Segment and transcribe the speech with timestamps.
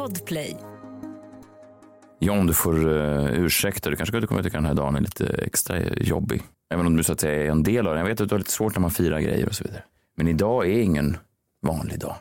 [0.00, 0.56] Podplay.
[2.20, 3.90] John, du får uh, ursäkta.
[3.90, 6.42] Du kanske kommer tycka den här dagen är lite extra jobbig.
[6.74, 8.00] Även om du så att säga är en del av den.
[8.00, 9.82] Jag vet att du har lite svårt när man firar grejer och så vidare.
[10.16, 11.16] Men idag är ingen
[11.62, 12.14] vanlig dag.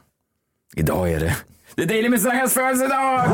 [0.76, 1.36] Idag är det
[1.76, 3.26] The Daily Messiahs födelsedag!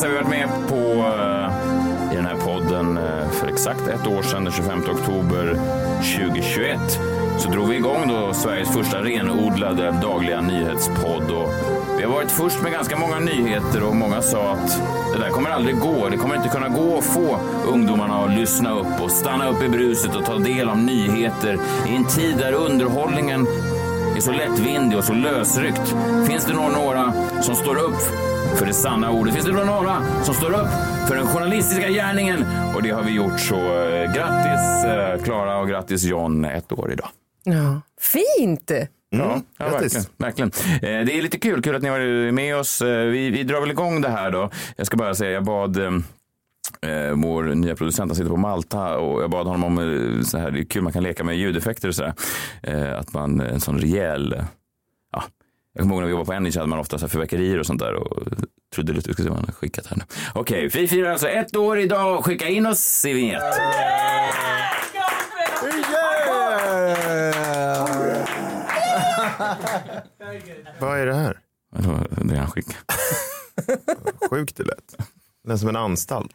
[0.00, 2.96] Ganska har vi varit med på eh, i den här podden.
[2.96, 5.58] Eh, för exakt ett år sedan, den 25 oktober
[5.96, 6.80] 2021,
[7.38, 11.30] så drog vi igång då Sveriges första renodlade dagliga nyhetspodd.
[11.30, 11.52] Och
[11.98, 14.80] vi har varit först med ganska många nyheter och många sa att
[15.12, 16.08] det där kommer aldrig gå.
[16.08, 17.38] Det kommer inte kunna gå att få
[17.72, 21.58] ungdomarna att lyssna upp och stanna upp i bruset och ta del av nyheter
[21.88, 23.46] i en tid där underhållningen
[24.20, 25.94] är så lättvindig och så lösryckt.
[26.28, 28.00] Finns det några, några som står upp
[28.58, 29.34] för det sanna ordet?
[29.34, 30.68] Finns det några, några som står upp
[31.08, 32.44] för den journalistiska gärningen?
[32.74, 36.92] Och det har vi gjort så eh, grattis eh, Klara och grattis John, ett år
[36.92, 37.08] idag.
[37.44, 37.80] Ja.
[38.00, 38.70] Fint!
[39.10, 40.04] Ja, ja verkligen.
[40.16, 40.50] verkligen.
[40.74, 42.82] Eh, det är lite kul, kul att ni har varit med oss.
[42.82, 44.50] Eh, vi, vi drar väl igång det här då.
[44.76, 45.90] Jag ska bara säga, jag bad eh,
[46.80, 50.38] eh, vår nya producent, han sitter på Malta och jag bad honom om eh, så
[50.38, 52.14] här, det är kul man kan leka med ljudeffekter och sådär.
[52.62, 54.44] Eh, att man, en sån rejäl, eh,
[55.12, 55.24] ja,
[55.72, 57.66] jag kommer ihåg när vi jobbade på Energy hade man ofta så här fyrverkerier och
[57.66, 58.22] sånt där och
[58.74, 60.02] trodde lite, ska se vad han har skickat här nu.
[60.34, 63.42] Okej, vi firar alltså ett år idag, skicka in oss i vignett.
[70.78, 71.38] Vad är det här?
[72.24, 72.78] Det han skickade.
[74.30, 74.96] Sjukt det lät.
[75.44, 76.34] Det som en anstalt.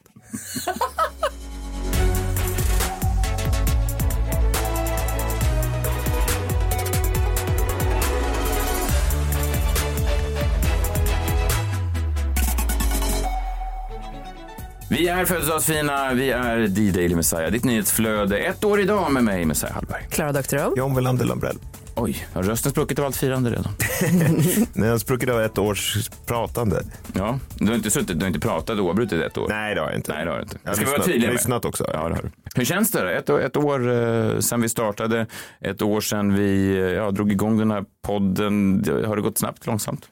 [14.90, 18.38] Vi är födelsedagsfina, vi är D-Daily Messiah, ditt nyhetsflöde.
[18.38, 20.08] Ett år idag med mig, Messiah Hallberg.
[20.10, 20.74] Klara Doktorow.
[20.78, 21.58] John Welander Lambrell.
[21.98, 23.72] Oj, har rösten spruckit av allt firande redan?
[24.74, 26.82] Nej, jag spruckit av ett års pratande.
[27.14, 29.46] Ja, du har inte suttit, du har inte pratat oavbrutet ett år?
[29.50, 30.14] Nej, det har jag inte.
[30.14, 30.58] Nej, det har inte.
[30.64, 31.34] Jag har Ska vi vara lyssnat- tydliga med?
[31.38, 31.86] lyssnat också.
[31.94, 32.32] Ja, det har du.
[32.56, 33.02] Hur känns det?
[33.02, 33.08] då?
[33.08, 35.26] Ett, år- ett år eh, sedan vi startade,
[35.62, 38.84] ett år sedan vi eh, ja, drog igång den här podden.
[39.08, 40.10] Har det gått snabbt, långsamt?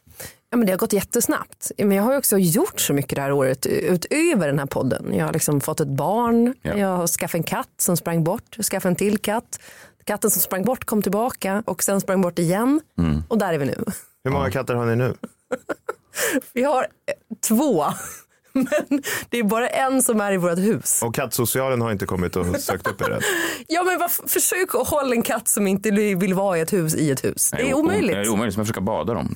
[0.49, 1.71] Ja, men det har gått jättesnabbt.
[1.77, 5.13] Men jag har också gjort så mycket det här året utöver den här podden.
[5.13, 6.77] Jag har liksom fått ett barn, Ja.
[6.77, 9.59] jag har skaffat en katt som sprang bort, jag skaffade en till katt.
[10.05, 12.81] Katten som sprang bort kom tillbaka och sen sprang bort igen.
[12.97, 13.23] Mm.
[13.27, 13.83] Och där är vi nu.
[14.23, 15.13] Hur många katter har ni nu?
[16.53, 17.85] Vi har eh, två,
[18.53, 21.01] men det är bara en som är i vårt hus.
[21.03, 23.21] Och kattsocialen har inte kommit och sökt upp er än.
[23.67, 26.95] Ja men varför, försök att hålla en katt som inte vill vara i ett hus
[26.95, 27.51] i ett hus.
[27.51, 28.15] Det är omöjligt.
[28.15, 29.35] Det är omöjligt, att försöka bada dem.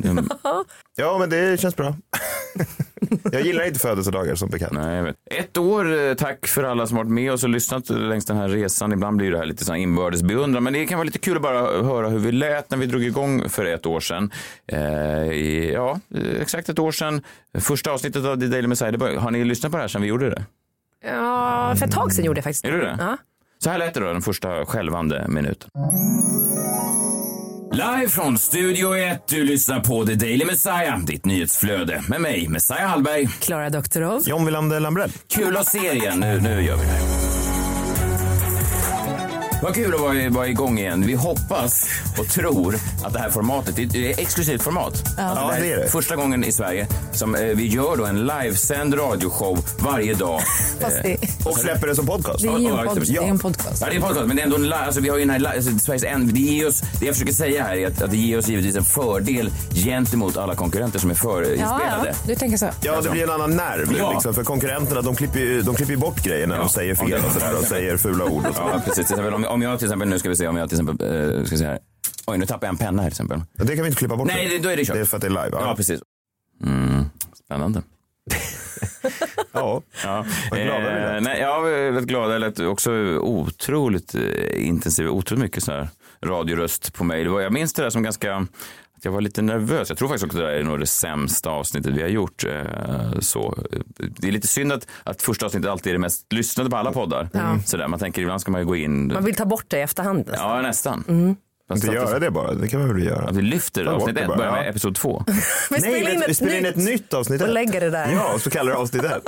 [0.95, 1.95] Ja, men det känns bra.
[3.31, 4.73] jag gillar inte födelsedagar som bekant.
[4.73, 5.15] nej, jag vet.
[5.31, 8.47] Ett år, eh, tack för alla som varit med oss och lyssnat längs den här
[8.47, 8.91] resan.
[8.93, 11.43] Ibland blir det här lite sån inbördes beundran, men det kan vara lite kul att
[11.43, 14.31] bara höra hur vi lät när vi drog igång för ett år sedan.
[14.67, 14.79] Eh,
[15.71, 17.21] ja, eh, exakt ett år sedan.
[17.59, 19.19] Första avsnittet av The Daily Messiah.
[19.19, 20.45] Har ni lyssnat på det här sedan vi gjorde det?
[21.05, 22.95] Ja, för ett tag sedan gjorde jag faktiskt Är det det?
[22.99, 23.17] Ja.
[23.59, 25.69] Så här lät det då, den första skälvande minuten.
[27.77, 32.89] Live från Studio 1, du lyssnar på The Daily Messiah, ditt nyhetsflöde med mig, Messiah
[32.89, 33.27] Hallberg.
[33.27, 34.21] Klara Doktorow.
[34.25, 35.11] John Wilander Lambrell.
[35.27, 36.99] Kul att se er igen, nu, nu gör vi det.
[39.63, 41.03] Vad kul att vara, vara igång igen.
[41.07, 44.93] Vi hoppas och tror att det här formatet, det är ett exklusivt format.
[44.93, 45.89] Alltså, Ja, här det är det.
[45.89, 50.41] Första gången i Sverige som eh, vi gör då en livesänd radioshow varje dag.
[50.81, 52.41] Fast det, Och släpper det som podcast.
[52.43, 53.21] det är ju en, pod, ja.
[53.21, 53.81] det är en podcast.
[53.81, 55.45] Ja, det är en podcast, men det är ändå en, alltså, vi har ju den
[55.45, 58.11] här, alltså, Sveriges en, det, ger oss, det jag försöker säga här är att, att
[58.11, 62.07] det ger oss givetvis en fördel gentemot alla konkurrenter som är förinspelade.
[62.09, 62.69] ja, du tänker så.
[62.81, 63.95] Ja, det blir en annan nerv.
[63.99, 64.11] Ja.
[64.11, 67.31] Liksom, för konkurrenterna de klipper, ju- de klipper bort grejer när de säger fel och,
[67.33, 68.45] sådär, och säger fula ord.
[68.45, 68.55] Och.
[68.57, 69.11] Ja, precis.
[69.47, 71.65] Om, jag till exempel, nu ska vi se, om jag till exempel, eh, ska se
[71.65, 71.79] här.
[72.27, 73.41] Oj, nu tappade jag en penna här till exempel.
[73.53, 74.27] Det kan vi inte klippa bort.
[74.27, 74.95] Nej, det, då är det kört.
[74.95, 75.49] Det är för att det är live.
[75.51, 75.75] Ja, Ja.
[75.75, 76.01] precis.
[76.63, 77.05] Mm,
[77.45, 77.81] spännande.
[79.51, 79.81] Ja.
[80.03, 80.25] Ja.
[80.51, 81.15] Vad glada vi lät.
[81.15, 82.33] Eh, nej, ja, vi är rätt glada.
[82.33, 85.89] Det lät också otroligt eh, intensiv, otroligt mycket så här
[86.25, 87.23] radioröst på mig.
[87.23, 88.47] Det var, jag minns det där som ganska,
[88.97, 89.89] att jag var lite nervös.
[89.89, 92.43] Jag tror faktiskt också att det där är nog det sämsta avsnittet vi har gjort.
[92.43, 93.57] Eh, så.
[93.97, 96.91] Det är lite synd att, att första avsnittet alltid är det mest lyssnade på alla
[96.91, 97.29] poddar.
[97.65, 99.07] Så där, man tänker ibland ska man ju gå in.
[99.13, 100.27] Man vill ta bort det i efterhand.
[100.27, 100.55] nästan.
[100.55, 101.03] Ja, nästan.
[101.69, 102.53] Fast Inte göra det bara.
[102.53, 103.25] Det kan man väl göra.
[103.29, 104.69] Att vi lyfter Ta avsnitt det ett, bara, börjar med ja.
[104.69, 105.23] episod två.
[105.27, 105.35] Men
[105.69, 106.77] Nej, spela in vi ett spelar in nytt.
[106.77, 107.41] ett nytt avsnitt.
[107.41, 107.53] och ett.
[107.53, 108.11] lägger det där.
[108.13, 109.23] Ja, och så kallar det avsnitt ett.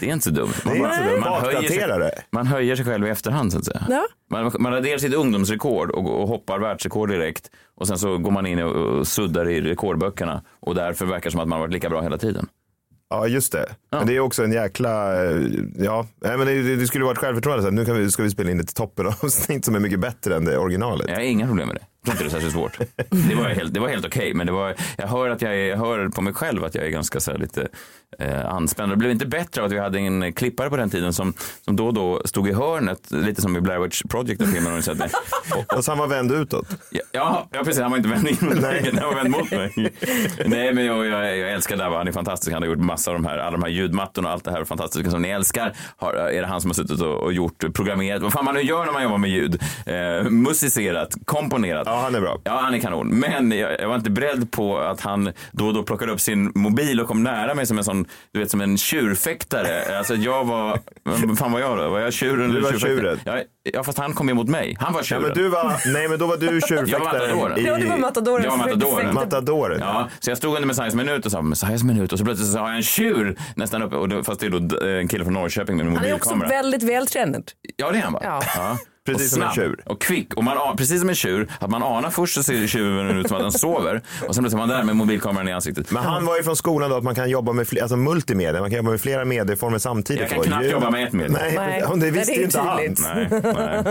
[0.00, 0.52] Det är inte så dumt.
[0.66, 1.20] Är inte så dumt.
[1.22, 2.22] Bakdatera det.
[2.30, 3.86] man höjer sig själv i efterhand så att säga.
[3.88, 4.06] Ja.
[4.30, 7.50] Man, man raderar sitt ungdomsrekord och, och hoppar världsrekord direkt.
[7.74, 10.42] Och sen så går man in och, och suddar i rekordböckerna.
[10.60, 12.48] Och därför verkar det som att man har varit lika bra hela tiden.
[13.12, 13.66] Ja, just det.
[13.90, 15.40] Men det är också en jäkla, eh,
[15.78, 17.62] ja, nej, men det, det skulle vara ett självförtroende.
[17.62, 20.00] så här, Nu kan vi, ska vi spela in ett toppen avsnitt som är mycket
[20.00, 21.08] bättre än det originalet.
[21.08, 21.86] Jag har inga problem med det.
[22.06, 22.78] Jag tror inte det är särskilt svårt.
[23.28, 25.68] Det var helt, det var helt okej, men det var, jag, hör att jag, är,
[25.68, 27.68] jag hör på mig själv att jag är ganska så lite
[28.18, 28.92] eh, anspänd.
[28.92, 31.32] Det blev inte bättre av att vi hade en klippare på den tiden som,
[31.64, 34.82] som då och då stod i hörnet, lite som i Blair Witch Project, där filmen.
[35.76, 36.66] Och, han var vänd utåt.
[36.90, 37.82] Ja, ja, precis.
[37.82, 39.92] Han var inte vänd in mot mig, han var vänd mot mig.
[40.46, 41.96] Nej, men jag, jag, jag älskar Dabba.
[41.96, 42.52] Han är fantastisk.
[42.52, 44.64] Han har gjort massa av de här, alla de här ljudmattorna och allt det här
[44.64, 45.76] fantastiska som ni älskar.
[45.96, 48.62] Har, är det han som har suttit och, och gjort, programmerat, vad fan man nu
[48.62, 49.62] gör när man jobbar med ljud.
[49.86, 51.91] Eh, musicerat, komponerat.
[51.92, 52.40] Ja, han är bra.
[52.44, 53.08] Ja, han är kanon.
[53.08, 56.52] Men jag, jag var inte beredd på att han då och då plockade upp sin
[56.54, 59.98] mobil och kom nära mig som en sån, du vet, som en tjurfäktare.
[59.98, 61.88] Alltså jag var, vad fan var jag då?
[61.88, 62.98] Var jag tjuren Du eller var tjurfäktaren?
[62.98, 63.18] tjuren.
[63.64, 64.76] Ja, ja, fast han kom ju mot mig.
[64.80, 65.22] Han var Ja, tjuren.
[65.22, 66.86] men du var, nej men då var du matadoren.
[66.86, 68.44] tjurfäktaren Ja, det var i matadoren.
[68.44, 69.14] Jag var matadoren.
[69.14, 69.80] Matadoren.
[69.80, 72.58] Ja, så jag stod under Messiahs minut och sa Messiahs minut och så plötsligt så
[72.58, 73.96] har jag en tjur nästan uppe.
[73.96, 76.30] Och då, fast det är då en kille från Norrköping med en Han är också
[76.34, 76.62] mobilkamera.
[76.62, 77.50] väldigt vältränad.
[77.76, 78.20] Ja, det är han va?
[78.24, 78.78] Ja.
[79.06, 79.82] Precis och som en snabb tjur.
[79.86, 80.34] Och kvick.
[80.34, 81.48] Och man, an- precis som en tjur.
[81.58, 84.02] Att man anar först så ser tjuren ut som att den sover.
[84.28, 85.90] Och sen blir man där med mobilkameran i ansiktet.
[85.90, 88.60] Men han var ju från skolan då att man kan jobba med fler, alltså multimedia,
[88.60, 90.20] man kan jobba med flera medieformer samtidigt.
[90.22, 90.44] Jag kan då.
[90.44, 91.32] knappt jobba med ett medie.
[91.32, 91.82] Nej, Nej.
[91.90, 92.76] det Nej, visste det är ju inte han.
[92.76, 93.28] Nej,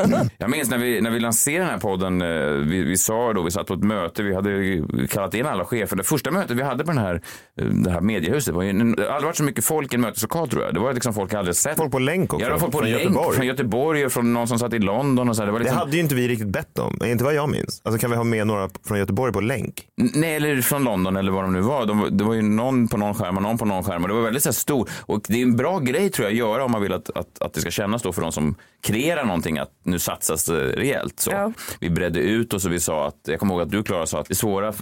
[0.08, 0.30] nej.
[0.38, 2.28] Jag minns när vi, när vi lanserade den här podden, eh,
[2.70, 5.66] vi, vi sa då, vi satt på ett möte, vi hade ju kallat in alla
[5.66, 5.96] chefer.
[5.96, 7.22] Det första mötet vi hade på den här,
[7.62, 10.02] eh, det här mediehuset var ju, det har aldrig varit så mycket folk i en
[10.02, 10.74] möteslokal tror jag.
[10.74, 11.78] Det var liksom folk jag aldrig sett.
[11.78, 13.36] Folk på länk också, Ja, folk på från länk, Göteborg.
[13.36, 15.42] från Göteborg och från någon som satt i London och så.
[15.42, 15.46] här.
[15.46, 17.82] Det var Det liksom, hade ju inte vi riktigt bett om, inte vad jag minns.
[17.84, 19.88] Alltså kan vi ha med några från Göteborg på länk?
[19.96, 21.86] Nej, eller från London eller vad de nu var.
[21.86, 24.02] De, det var ju någon på någon skärm och någon på någon skärm.
[24.02, 24.90] Och det var väldigt så här, stor.
[25.02, 27.42] Och det är en bra grej tror jag att göra om man vill att, att,
[27.42, 31.20] att det ska kännas då för de som kreerar någonting att nu satsas det rejält.
[31.20, 31.32] Så.
[31.32, 31.54] Ja.
[31.80, 34.28] Vi bredde ut och vi sa att, jag kommer ihåg att du Klara sa att
[34.28, 34.74] det svåra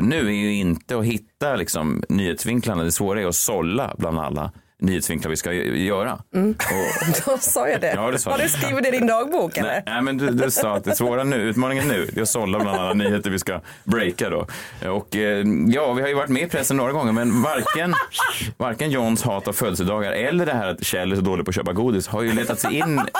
[0.00, 2.82] nu är ju inte att hitta liksom, nyhetsvinklarna.
[2.82, 6.12] Det svåra är att sålla bland alla nyhetsvinklar vi ska göra.
[6.12, 6.20] Och,
[7.26, 7.92] Då sa jag det.
[7.94, 8.48] Ja, det sa Har du.
[8.48, 9.68] skrivit det i din dagbok eller?
[9.70, 12.28] Nej, nej, men du, du sa att det svåra nu, utmaningen nu, det är att
[12.28, 14.46] sålla bland alla nyheter vi ska breaka då.
[14.90, 17.94] Och eh, ja, vi har ju varit med i pressen några gånger, men varken,
[18.56, 21.54] varken Johns hat av födelsedagar eller det här att Kjell är så dålig på att
[21.54, 23.00] köpa godis har ju letat sig in.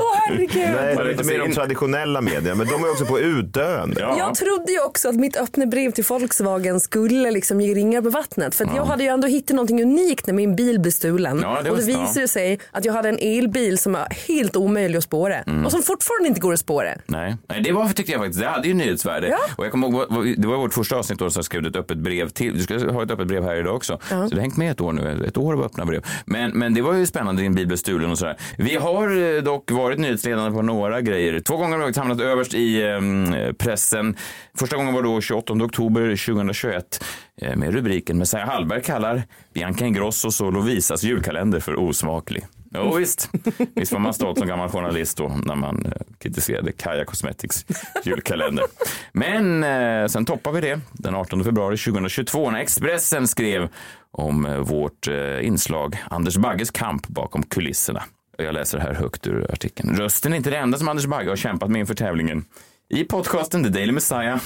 [0.00, 0.56] Åh herregud.
[0.56, 4.00] Nej, det är inte mer de traditionella medierna, men de är också på utdöende.
[4.00, 4.18] Ja.
[4.18, 8.10] Jag trodde ju också att mitt öppna brev till Volkswagen skulle liksom ge ringar på
[8.10, 8.54] vattnet.
[8.54, 11.40] För att jag hade ju ändå hittat någonting unikt när min bil blev stulen.
[11.42, 14.98] Ja, det och det visade sig att jag hade en elbil som var helt omöjlig
[14.98, 15.34] att spåra.
[15.36, 15.64] Mm.
[15.64, 16.88] Och som fortfarande inte går att spåra.
[17.06, 19.28] Nej, nej det var, tyckte jag faktiskt, det hade ju nyhetsvärde.
[19.28, 19.38] Ja.
[19.56, 21.98] Och jag kommer ihåg, det var vårt första avsnitt då som jag skrev ett öppet
[21.98, 22.56] brev till.
[22.56, 23.98] Du ska ha ett öppet brev här idag också.
[24.08, 26.04] Så det har hängt med ett år nu, ett år av öppna brev.
[26.24, 28.36] Men, men det var ju spännande, din bil blev stulen och sådär.
[28.58, 31.40] Vi har eh, dock varit nyhetsledande på några grejer.
[31.40, 34.16] Två gånger har vi hamnat överst i eh, pressen.
[34.58, 37.04] Första gången var då 28 oktober 2021
[37.42, 39.22] eh, med rubriken Messiah Hallberg kallar
[39.54, 42.46] Bianca Ingrossos och Lovisas julkalender för osmaklig.
[42.74, 43.30] Jo, visst.
[43.74, 47.66] visst var man stolt som gammal journalist då när man eh, kritiserade Kaja Cosmetics
[48.04, 48.64] julkalender.
[49.12, 53.68] Men eh, sen toppade vi det den 18 februari 2022 när Expressen skrev
[54.10, 58.02] om eh, vårt eh, inslag Anders Bagges kamp bakom kulisserna.
[58.38, 59.96] Jag läser här högt ur artikeln.
[59.96, 62.44] Rösten är inte det enda som Anders Bagge har kämpat med inför tävlingen.
[62.88, 64.38] I podcasten The Daily Messiah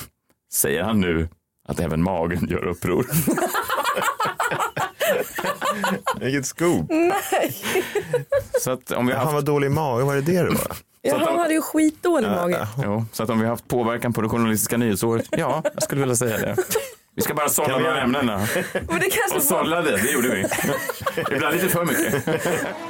[0.53, 1.29] säger han nu
[1.71, 3.07] att även magen gör uppror.
[6.21, 6.91] Vilket scoop.
[8.61, 10.49] Så att om vi har Han haft var dålig i magen, var det det det
[10.49, 10.77] var?
[11.03, 12.67] Ja, han hade ju skitdålig mage.
[12.85, 16.01] Jo, så att om vi har haft påverkan på det journalistiska nyhetsåret, ja, jag skulle
[16.01, 16.57] vilja säga det.
[17.17, 18.39] Vi ska bara sålla göra- ämnena.
[18.89, 19.41] Men det kanske Och var...
[19.41, 20.47] sållade, det gjorde vi.
[21.35, 22.25] Ibland lite för mycket.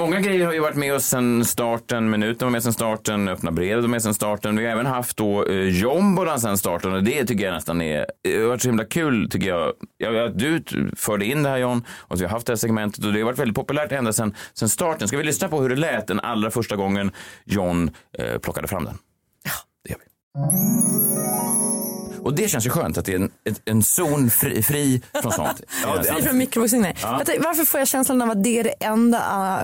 [0.00, 2.10] Många grejer har ju varit med oss sedan starten.
[2.10, 4.56] Minuten var med sedan starten, Öppna brevet var med sedan starten.
[4.56, 8.06] Vi har även haft då eh, Jombolan sedan starten och det tycker jag nästan är,
[8.22, 9.72] det har varit så himla kul tycker jag.
[9.96, 10.62] jag att du
[10.96, 13.18] förde in det här John och så vi har haft det här segmentet och det
[13.18, 15.08] har varit väldigt populärt ända sedan, sedan starten.
[15.08, 17.10] Ska vi lyssna på hur det lät den allra första gången
[17.44, 18.98] John eh, plockade fram den?
[19.44, 19.52] Ja,
[19.84, 21.79] det gör vi.
[22.22, 23.30] Och det känns ju skönt att det är en,
[23.64, 25.60] en zon fri, fri från sånt.
[26.14, 26.92] Fri från mikrovågsugnar.
[27.24, 29.18] Tänker, Varför får jag känslan av att det är det enda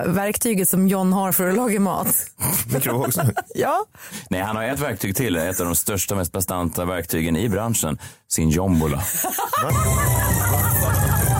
[0.05, 2.07] uh, verktyget som John har för att laga mat?
[2.73, 3.33] Mikrovågsugn.
[3.55, 3.85] Ja,
[4.29, 7.97] Nej, han har ett verktyg till, ett av de största, mest bastanta verktygen i branschen.
[8.27, 9.03] Sin jombola.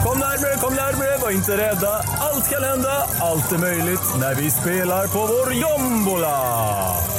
[0.04, 2.04] Kom närmare, kom närmare, var inte rädda.
[2.18, 7.17] Allt kan hända, allt är möjligt när vi spelar på vår jombola.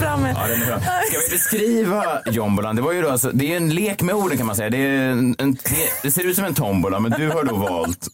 [0.00, 0.34] Framme?
[0.38, 0.80] Ja, den är bra.
[0.80, 2.76] Ska vi beskriva jombolan?
[2.76, 4.70] Det, var ju då alltså, det är en lek med orden kan man säga.
[4.70, 5.56] Det, är en, en,
[6.02, 8.08] det, ser ut som en tombola, men du har då valt,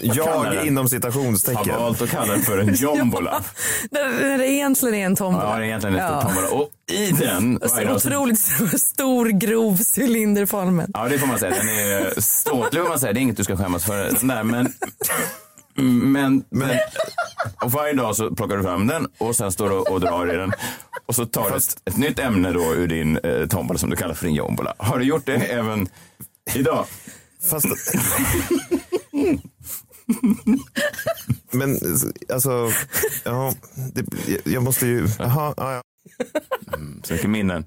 [0.00, 1.74] Jag inom har citationstecken.
[1.78, 3.42] valt att kalla den för en jombola.
[3.90, 5.44] När när det egentligen är en tombola.
[5.44, 6.22] Ja, det är egentligen en Ja.
[6.22, 6.48] tombola.
[6.48, 7.60] Och i den...
[7.68, 8.38] Så otroligt
[8.80, 10.90] stor, grov cylinderformen.
[10.94, 11.54] Ja, det får man säga.
[11.58, 13.12] Den är ståtlig, får man säga.
[13.12, 14.10] Det är inget du ska skämmas för.
[14.18, 14.72] Den där, men,
[15.82, 16.78] men, men,
[17.64, 20.36] och varje dag så plockar du fram den och sen står du och drar i
[20.36, 20.52] den.
[21.06, 23.96] Och så tar du ett, ett nytt ämne då ur din eh, tombola som du
[23.96, 24.74] kallar för din jombola.
[24.78, 25.88] Har du gjort det även
[26.54, 26.86] idag?
[27.50, 27.66] Fast...
[31.50, 31.78] Men
[32.32, 32.70] alltså,
[33.24, 33.54] ja,
[33.94, 34.04] det,
[34.44, 35.82] jag måste ju, jaha, ja,
[36.66, 36.78] ja.
[37.02, 37.64] Så mycket minnen.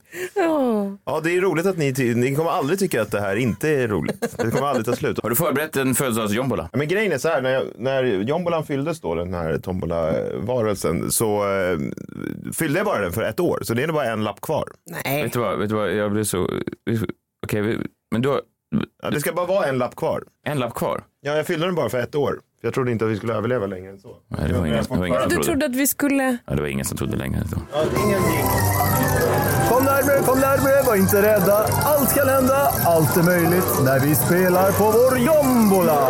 [1.05, 3.87] ja det är roligt att ni, ni kommer aldrig tycka att det här inte är
[3.87, 4.21] roligt.
[4.37, 5.19] Det kommer aldrig ta slut.
[5.23, 6.69] Har du förberett en födelsedagsjombola?
[6.71, 11.11] Ja, Men grejen är så här, när, jag, när jombolan fylldes då, den här tombola-varelsen,
[11.11, 11.77] så eh,
[12.53, 13.59] fyllde jag bara den för ett år.
[13.63, 14.69] Så det är bara en lapp kvar.
[15.05, 15.23] Nej.
[15.23, 16.49] Vet du vad, vet du vad jag blir så...
[17.45, 17.77] Okej, vi-
[18.11, 18.41] men du har
[19.03, 20.23] Ja, det ska bara vara en lapp kvar.
[20.47, 21.03] en lapp kvar.
[21.21, 22.39] Ja, jag fyllde den bara för ett år.
[22.61, 24.17] För jag trodde inte att vi skulle överleva längre än så.
[24.27, 25.45] Nej, det var ingen, det var ingen som Du trodde.
[25.47, 26.37] trodde att vi skulle...
[26.45, 27.43] Ja, det var ingen som trodde längre.
[27.51, 28.45] Ja, ingen gick.
[29.69, 31.57] Kom närmare, kom närmare, var inte rädda.
[31.83, 36.07] Allt kan hända, allt är möjligt när vi spelar på vår jombola.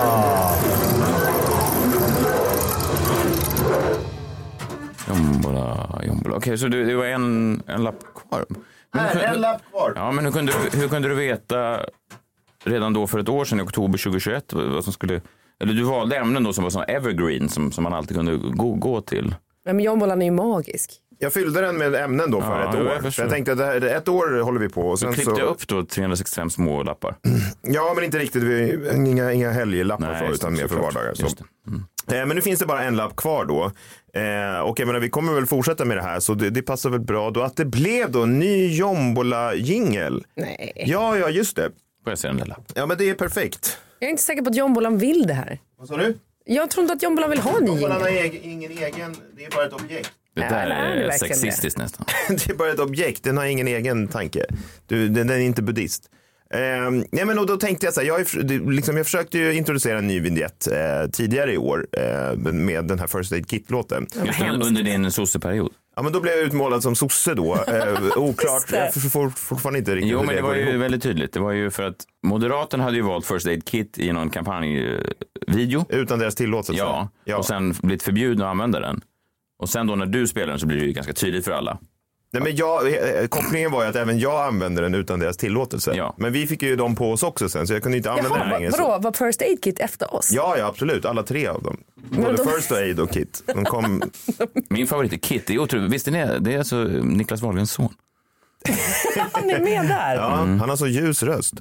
[5.09, 6.35] Jombola, jombola.
[6.35, 8.45] Okej, så det, det var en, en lapp kvar.
[8.91, 9.93] Men Här, kunde- en lapp kvar.
[9.95, 11.79] Ja, men hur kunde, du- hur kunde du veta
[12.63, 15.21] redan då för ett år sedan i oktober 2021 vad som skulle...
[15.61, 18.73] Eller du valde ämnen då som var som evergreen som, som man alltid kunde gå,
[18.73, 19.35] gå till.
[19.65, 20.91] Nej, men jombolan är ju magisk.
[21.19, 22.89] Jag fyllde den med ämnen då för Ja, ett jag år.
[23.01, 23.09] förstår.
[23.11, 24.81] För jag tänkte att det här, ett år håller vi på.
[24.81, 27.15] Och Du sen klippte så, upp då 365 små lappar.
[27.61, 28.43] Ja, men inte riktigt.
[28.43, 31.13] Vi, inga, inga helglappar för, utan mer för vardagar.
[31.13, 31.27] Så.
[32.07, 32.19] Det.
[32.19, 33.71] Eh, Men nu finns det bara en lapp kvar då.
[34.21, 36.89] Eh, och jag menar, vi kommer väl fortsätta med det här så det, det passar
[36.89, 40.23] väl bra då att det blev då en ny jombola-jingel.
[40.35, 40.83] Nej.
[40.87, 41.69] Ja, ja, just det.
[42.03, 42.65] Får jag se den där lappen?
[42.75, 43.77] Ja, men det är perfekt.
[44.01, 45.59] Jag är inte säker på att jombolan vill det här.
[45.77, 46.17] Vad sa du?
[46.45, 48.25] Jag tror inte att jombolan vill ha en ny Jombolan har jingel.
[48.25, 50.11] egen, ingen egen, det är bara ett objekt.
[50.35, 52.05] Det Ja, där det är det är verkligen sexistiskt nästan.
[52.29, 54.45] det är bara ett objekt, den har ingen egen tanke.
[54.87, 56.09] Du, den, den är inte buddhist.
[56.53, 56.59] Eh,
[57.11, 59.97] nej men och då tänkte jag så här, jag, det- liksom, jag försökte ju introducera
[59.97, 64.07] en ny vignett eh, tidigare i år eh, med den här First Aid Kit-låten.
[64.25, 65.71] Just under, under din sosseperiod.
[65.95, 67.55] Ja men då blev jag utmålad som sosse då.
[67.67, 70.81] Eh, oklart, jag får fortfarande inte riktigt Jo, men det var ju ihop.
[70.81, 71.33] väldigt tydligt.
[71.33, 75.85] Det var ju för att Moderaterna hade ju valt First Aid Kit i någon kampanjvideo.
[75.89, 76.81] Utan deras tillåtelse.
[76.81, 77.37] Ja, ja.
[77.37, 79.01] och sen blivit förbjudna att använda den.
[79.59, 81.77] Och sen då när du spelar den så blir det ju ganska tydligt för alla.
[82.33, 85.93] Nej, men jag, eh, kopplingen var ju att även jag använde den utan deras tillåtelse.
[85.95, 86.15] Ja.
[86.17, 88.47] Men vi fick ju dem på oss också sen så jag kunde inte använda den
[88.47, 88.69] Jaha, längre.
[88.71, 88.87] va- Så.
[88.87, 88.99] vadå?
[89.03, 90.31] Var First Aid Kit efter oss?
[90.31, 91.05] Ja, ja absolut.
[91.05, 91.77] Alla tre av dem.
[92.09, 93.43] Både då- First Aid och Kit.
[93.45, 94.03] De kom...
[94.69, 95.47] Min favorit är Kit.
[95.47, 95.91] Det är otroligt.
[95.93, 96.53] Visste ni det?
[96.53, 97.89] är alltså Niklas Wahlgrens son.
[99.31, 100.15] Han är med där.
[100.15, 101.53] Ja, Han har så ljus röst.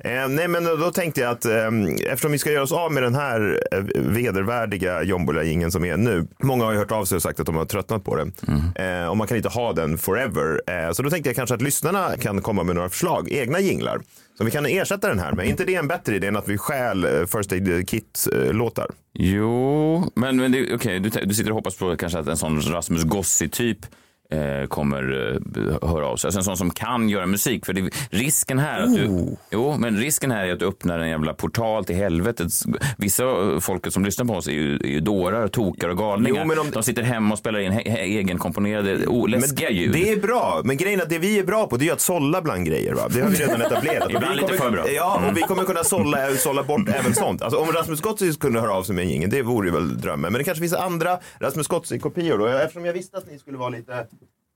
[0.00, 1.68] Eh, nej, men då tänkte jag att eh,
[2.06, 6.26] eftersom vi ska göra oss av med den här eh, vedervärdiga jombola som är nu.
[6.42, 8.32] Många har ju hört av sig och sagt att de har tröttnat på den.
[8.74, 10.62] Eh, och man kan inte ha den forever.
[10.66, 14.00] Eh, så då tänkte jag kanske att lyssnarna kan komma med några förslag, egna jinglar.
[14.36, 15.46] Som vi kan ersätta den här med.
[15.46, 18.86] Är inte det en bättre idé än att vi stjäl eh, First Aid Kit-låtar?
[19.14, 22.60] Jo, men, men det, okej, du, du sitter och hoppas på kanske att en sån
[22.60, 23.78] Rasmus Gossi-typ
[24.32, 25.02] eh, kommer
[25.82, 26.28] eh, höra av sig.
[26.28, 27.66] Alltså en sån som kan göra musik.
[27.66, 31.08] För det, risken här att du, jo, men risken här är att du öppnar en
[31.08, 32.52] jävla portal till helvetet.
[32.98, 36.40] Vissa av folket som lyssnar på oss är ju, är ju dårar, tokar och galningar.
[36.42, 39.92] Jo, men om- De sitter hemma och spelar in he, he, egenkomponerade, oh, läskiga ljud.
[39.92, 42.00] Det är bra, men grejen är att det vi är bra på det är att
[42.00, 42.94] sålla bland grejer.
[42.94, 43.02] Va?
[43.10, 44.10] Det har vi redan etablerat.
[44.10, 44.82] Ibland lite för bra.
[44.82, 44.94] Mm.
[44.94, 47.42] Ja, och vi kommer kunna sålla, sålla bort även sånt.
[47.42, 50.00] Alltså, om Rasmus Gottsy kunde höra av sig med en jingel, det vore ju väl
[50.00, 50.32] drömmen.
[50.32, 52.40] Men det kanske finns andra Rasmus Gottsy-kopior.
[52.40, 54.06] Och eftersom jag visste att ni skulle vara lite,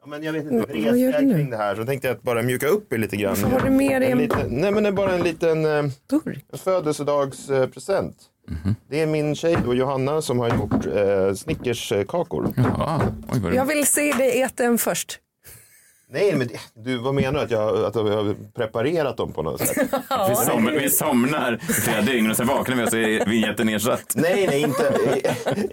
[0.02, 1.34] ja, men jag vet inte, vad gör du nu?
[1.34, 3.36] kring det här så tänkte jag att bara mjuka upp er lite grann.
[3.42, 5.64] Varför har du med dig en en liten, Nej men det är bara en liten
[5.64, 6.44] eh, burk?
[6.52, 8.16] födelsedagspresent.
[8.48, 8.74] Mhm.
[8.90, 12.54] Det är min tjej då, Johanna som har gjort eh, Snickerskakor.
[12.56, 13.00] Ja,
[13.32, 15.18] oj, vad Jag vill se dig äta en först.
[16.12, 17.40] Nej, men du, vad menar du?
[17.40, 19.76] Att jag, att jag har preparerat dem på något sätt?
[20.28, 23.66] Vi, som, vi somnar i flera dygn och sen vaknar vi och så är vignetten
[23.66, 24.12] nedsatt.
[24.14, 24.94] Nej, nej, inte,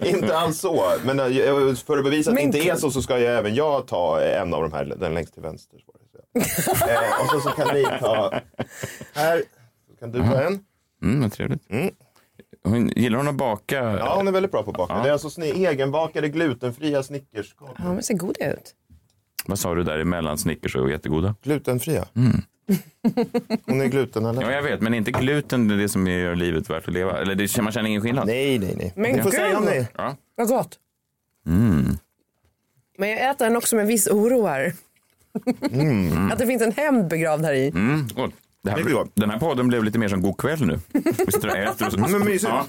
[0.08, 0.92] inte alls så.
[1.04, 3.86] Men eh, för att bevisa att det inte är så så ska jag även jag
[3.86, 5.78] ta en av de här, den längst till vänster.
[6.34, 8.40] Eh, och så, så kan ni ta,
[9.14, 9.42] här,
[9.90, 10.64] så kan du ta en.
[11.02, 11.62] Mm, vad trevligt.
[12.64, 13.76] Hon, gillar hon att baka?
[13.76, 14.94] Ja, hon är väldigt bra på att baka.
[14.94, 15.02] Ja.
[15.02, 17.68] Det är alltså egenbakade glutenfria snickerskal.
[17.78, 18.74] Ja, men ser goda ut.
[19.46, 21.34] Vad sa du där emellan Snickers och jättegoda?
[21.42, 22.04] Glutenfria.
[23.66, 24.50] Hon är glutenallergiker.
[24.50, 27.20] Ja, jag vet, men är inte gluten det som gör livet värt att leva?
[27.20, 28.26] Eller det, man känner ingen skillnad?
[28.26, 28.92] Nej, nej, nej.
[28.96, 29.32] Men gud.
[29.32, 29.86] säga.
[29.96, 30.16] Ja.
[30.34, 30.78] Vad gott.
[31.46, 31.96] Mm.
[32.98, 34.72] Men jag äter den också med viss oro här.
[36.32, 37.68] Att det finns en hämnd begravd här i.
[37.68, 38.08] Mm.
[38.62, 39.10] Det här, gott.
[39.14, 40.78] den här podden blev lite mer som god kväll nu.
[40.92, 41.98] Vi sitter och äter och så.
[41.98, 42.52] Men mysigt.
[42.52, 42.66] Ja.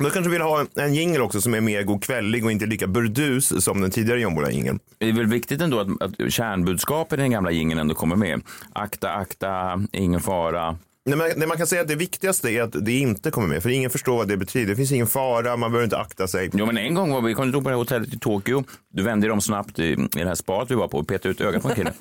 [0.00, 3.64] Då kanske vill ha en jingel också som är mer godkvällig och inte lika burdus
[3.64, 4.78] som den tidigare Jombola-jingeln.
[4.98, 8.42] Det är väl viktigt ändå att, att kärnbudskapet i den gamla jingeln ändå kommer med.
[8.72, 10.78] Akta, akta, ingen fara.
[11.04, 13.62] Nej, men, nej, man kan säga att det viktigaste är att det inte kommer med,
[13.62, 14.66] för ingen förstår vad det betyder.
[14.66, 16.50] Det finns ingen fara, man behöver inte akta sig.
[16.52, 18.64] Jo, men en gång var vi, kom du på det här hotellet i Tokyo?
[18.92, 21.28] Du vände dig om snabbt i, i det här spat vi var på och petade
[21.28, 21.92] ut ögat på en kille.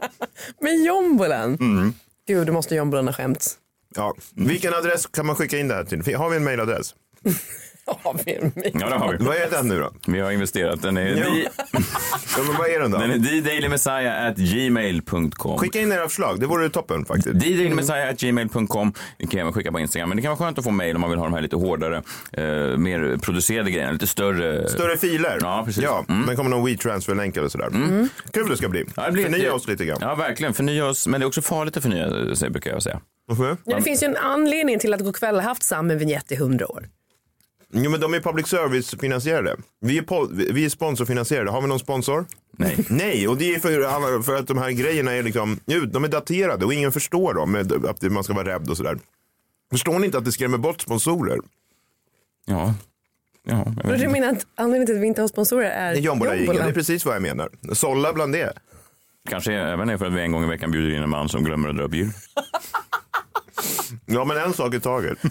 [0.60, 1.58] Med jombolen.
[2.26, 3.56] Gud, du måste jombolen ha skämts.
[3.94, 4.14] Ja.
[4.34, 6.16] Vilken adress kan man skicka in det här till?
[6.16, 6.94] Har vi en mailadress?
[8.02, 8.70] Har vi en mail?
[8.80, 9.18] Ja, det har vi.
[9.24, 9.90] Vad är den nu då?
[10.06, 10.82] Vi har investerat.
[10.82, 11.30] Den är, Ja.
[11.30, 11.46] di,
[12.36, 12.98] Ja, men vad är den då?
[12.98, 15.58] den är ddailymessiah.gmail.com.
[15.58, 17.40] Skicka in era förslag, det vore toppen faktiskt.
[17.40, 18.92] ddailymessiah.gmail.com.
[19.18, 20.08] Det kan även skicka på Instagram.
[20.08, 21.56] Men det kan vara skönt att få mejl om man vill ha de här lite
[21.56, 21.96] hårdare,
[22.32, 22.44] eh,
[22.78, 23.92] mer producerade grejerna.
[23.92, 24.68] Lite större.
[24.68, 25.38] Större filer.
[25.40, 25.82] Ja, precis.
[25.84, 26.22] Ja, Mm.
[26.22, 27.68] men kommer någon WeTransfer-länk eller sådär.
[28.32, 28.84] Kul det ska bli.
[28.96, 29.98] Ja, det blir Förnya ett- oss lite grann.
[30.00, 30.54] Ja, verkligen.
[30.54, 31.06] Förnya oss.
[31.06, 33.00] Men det är också farligt att förnya sig, brukar jag säga.
[33.28, 33.56] Varför?
[33.64, 36.66] Ja, det finns ju en anledning till att Go'kväll har haft samma vignett i hundra
[36.72, 36.88] år.
[37.72, 39.56] Jo, men de är public service-finansierade.
[39.80, 41.50] Vi är, po- vi är sponsorfinansierade.
[41.50, 42.26] Har vi någon sponsor?
[42.52, 42.86] Nej.
[42.88, 45.60] Nej, och det är för, för att de här grejerna är liksom,
[45.92, 48.98] de är daterade och ingen förstår dem, med att man ska vara rädd och sådär.
[49.70, 51.38] Förstår ni inte att det skrämmer bort sponsorer?
[52.46, 52.74] Ja.
[53.44, 54.08] Ja, vet du inte.
[54.08, 56.72] menar att anledningen till att vi inte har sponsorer är Det är jombola det är
[56.72, 57.48] precis vad jag menar.
[57.72, 58.52] Sålla bland det.
[59.28, 61.44] Kanske även är för att vi en gång i veckan bjuder in en man som
[61.44, 62.10] glömmer att dra upp djur.
[64.06, 65.18] Ja, men en sak i taget.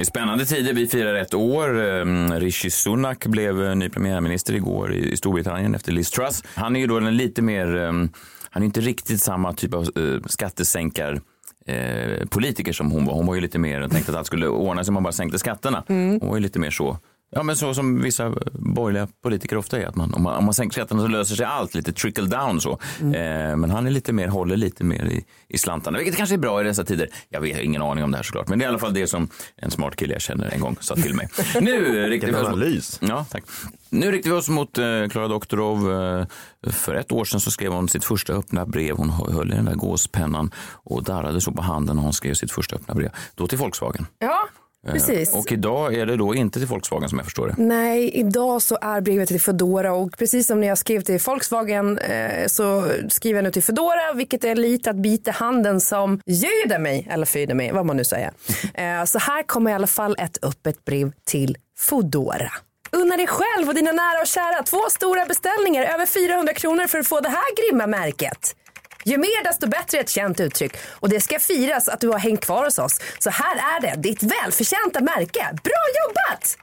[0.00, 0.72] I spännande tider.
[0.72, 1.78] Vi firar ett år.
[1.78, 6.42] Um, Rishi Sunak blev eh, ny premiärminister igår i, Storbritannien efter Liz Truss.
[6.54, 8.12] Han är ju då den lite mer, um,
[8.50, 11.20] han är inte riktigt samma typ av uh, skattesänkar
[11.66, 13.14] eh, politiker som hon var.
[13.14, 15.38] Hon var ju lite mer, tänkte att allt skulle ordna sig om man bara sänkte
[15.38, 15.84] skatterna.
[15.88, 16.98] Hon var ju lite mer så.
[17.32, 19.86] Ja, men så som vissa borgerliga politiker ofta är.
[19.86, 22.60] Att man, om, man, om man sänker skatterna så löser sig allt, lite trickle down
[22.60, 22.78] så.
[23.00, 26.38] Eh, men han är lite mer, håller lite mer i, i slantarna, vilket kanske är
[26.38, 27.08] bra i dessa tider.
[27.28, 29.06] Jag vet, ingen aning om det här såklart, men det är i alla fall det
[29.06, 31.28] som en smart kille jag känner en gång sa till mig.
[31.60, 32.98] Nu riktar vi oss mot- analys.
[33.02, 33.44] Ja, tack.
[33.88, 35.92] Nu riktar vi oss mot eh, Klara Doktorov.
[35.92, 36.26] Eh,
[36.70, 38.96] för ett år sedan så skrev hon sitt första öppna brev.
[38.96, 40.50] Hon höll i den där gåspennan
[40.84, 43.10] och darrade så på handen när hon skrev sitt första öppna brev.
[43.34, 44.06] Då till Volkswagen.
[44.18, 44.48] Ja,
[44.86, 45.34] precis.
[45.34, 47.54] Och idag är det då inte till Volkswagen som jag förstår det.
[47.58, 51.98] Nej, idag så är brevet till Fedora och precis som när jag skrev till Volkswagen
[51.98, 56.78] eh, så skriver jag nu till Fedora vilket är lite att bita handen som göder
[56.78, 58.32] mig eller föder mig, vad man nu säger.
[58.74, 62.52] Eh, så här kommer i alla fall ett öppet brev till Fedora.
[62.92, 66.98] Unna dig själv och dina nära och kära två stora beställningar över 400 kronor för
[66.98, 68.56] att få det här grymma märket.
[69.04, 72.18] Ju mer desto bättre är ett känt uttryck och det ska firas att du har
[72.18, 73.00] hängt kvar hos oss.
[73.18, 75.48] Så här är det, ditt välförtjänta märke.
[75.64, 76.56] Bra jobbat!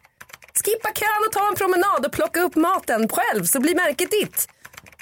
[0.65, 4.49] Skippa kön och ta en promenad och plocka upp maten själv så blir märket ditt.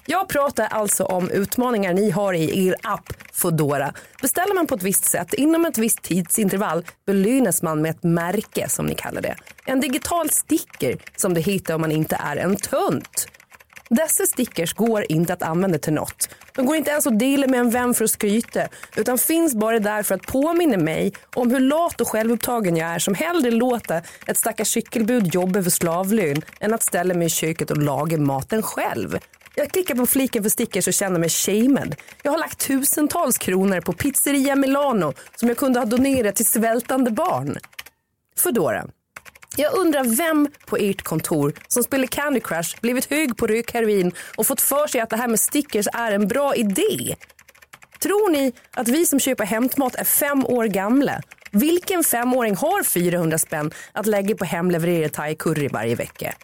[0.06, 3.93] Jag pratar alltså om utmaningar ni har i er app Foodora.
[4.21, 8.69] Beställer man på ett visst sätt inom ett visst tidsintervall belönas man med ett märke
[8.69, 9.36] som ni kallar det.
[9.65, 13.28] En digital sticker som du hittar om man inte är en tunt.
[13.89, 16.30] Dessa stickers går inte att använda till något.
[16.56, 19.80] De går inte ens att dela med en vän för att skryta utan finns bara
[19.80, 24.02] där för att påminna mig om hur lat och självupptagen jag är som hellre låter
[24.28, 28.63] ett stackars cykelbud jobba för slavlön än att ställa mig i köket och laga maten
[28.63, 29.19] själv.
[29.56, 31.95] Jag klickar på fliken för stickers och känner mig shamed.
[32.24, 37.12] Jag har lagt tusentals kronor på pizzeria Milano som jag kunde ha donerat till svältande
[37.12, 37.58] barn.
[38.38, 38.88] Foodora.
[39.58, 44.48] Jag undrar vem på ert kontor som spelar Candy Crush, blivit hög på rökheroin och
[44.48, 47.15] fått för sig att det här med stickers är en bra idé.
[48.00, 51.22] Tror ni att vi som köper hämtmat är fem år gamla?
[51.52, 56.36] Vilken femåring har 400 spänn att lägga på hemlevererad thai curry varje vecka?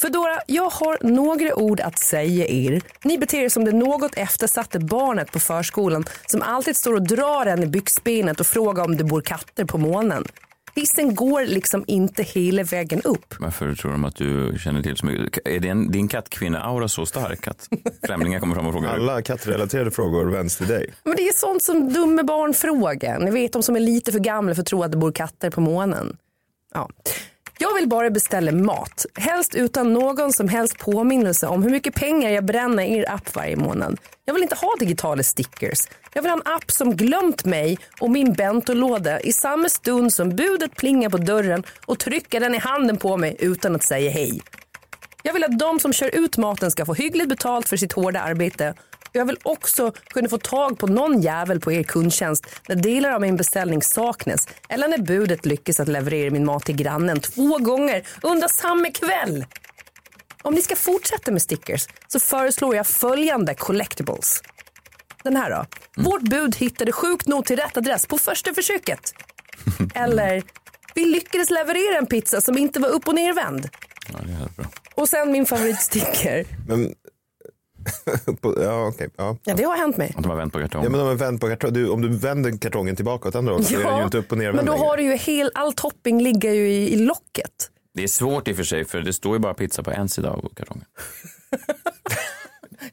[0.00, 2.80] Fedora, jag har några ord att säga er.
[3.04, 7.46] Ni beter er som det något eftersatte barnet på förskolan som alltid står och drar
[7.46, 10.24] en i byxbenet och frågar om det bor katter på månen.
[10.74, 13.34] Hissen går liksom inte hela vägen upp.
[13.38, 15.48] Varför tror de att du känner till så mycket?
[15.48, 17.68] Är din, din kattkvinna-aura så stark att
[18.06, 18.94] främlingar kommer fram och frågar?
[18.94, 20.94] Alla kattrelaterade frågor vänds till dig.
[21.04, 23.18] Men det är sånt som dumma barn frågar.
[23.18, 25.50] Ni vet de som är lite för gamla för att tro att det bor katter
[25.50, 26.16] på månen.
[26.74, 26.88] Ja.
[27.62, 32.30] Jag vill bara beställa mat, helst utan någon som helst påminnelse om hur mycket pengar
[32.30, 34.00] jag bränner i er app varje månad.
[34.24, 35.88] Jag vill inte ha digitala stickers.
[36.14, 40.36] Jag vill ha en app som glömt mig och min bentolåda i samma stund som
[40.36, 44.40] budet plingar på dörren och trycker den i handen på mig utan att säga hej.
[45.22, 48.20] Jag vill att de som kör ut maten ska få hyggligt betalt för sitt hårda
[48.20, 48.74] arbete.
[49.12, 53.20] Jag vill också kunna få tag på någon jävel på er kundtjänst när delar av
[53.20, 58.06] min beställning saknas eller när budet lyckas att leverera min mat till grannen två gånger
[58.22, 59.46] under samma kväll.
[60.42, 64.42] Om ni ska fortsätta med stickers så föreslår jag följande collectibles.
[65.22, 65.66] Den här då.
[66.02, 69.14] Vårt bud hittade sjukt nog till rätt adress på första försöket.
[69.94, 70.42] Eller,
[70.94, 73.68] vi lyckades leverera en pizza som inte var upp och nervänd.
[74.12, 74.66] Ja, det är bra.
[74.94, 76.46] Och sen min favoritsticker.
[76.68, 76.94] Men,
[78.40, 79.08] på, ja, okej.
[79.16, 79.36] ja.
[79.44, 80.12] Ja, det har hänt mig.
[80.16, 80.84] Att de har vänt på kartongen.
[80.84, 83.52] Ja, men om, en vänd på kartong, du, om du vänder kartongen tillbaka åt andra
[83.52, 85.50] hållet så är den ju inte upp och ner men då har du ju hel,
[85.54, 87.70] all topping ligger ju i, i locket.
[87.94, 90.08] Det är svårt i och för sig, för det står ju bara pizza på en
[90.08, 90.84] sida av kartongen.